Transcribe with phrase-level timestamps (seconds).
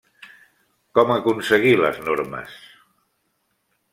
[0.99, 2.57] Com aconseguir les normes?